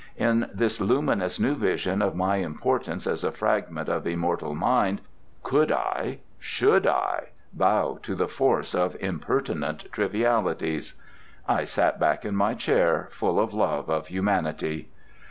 In 0.17 0.49
this 0.51 0.81
luminous 0.81 1.39
new 1.39 1.53
vision 1.53 2.01
of 2.01 2.15
my 2.15 2.37
importance 2.37 3.05
as 3.05 3.23
a 3.23 3.31
fragment 3.31 3.87
of 3.87 4.07
immortal 4.07 4.55
mind, 4.55 4.99
could 5.43 5.71
I, 5.71 6.21
should 6.39 6.87
I, 6.87 7.27
bow 7.53 7.99
to 8.01 8.15
the 8.15 8.27
force 8.27 8.73
of 8.73 8.97
impertinent 8.99 9.91
trivialities? 9.91 10.95
I 11.47 11.65
sat 11.65 11.99
back 11.99 12.25
in 12.25 12.35
my 12.35 12.55
chair, 12.55 13.09
full 13.11 13.39
of 13.39 13.53
love 13.53 13.89
of 13.91 14.07
humanity. 14.07 14.89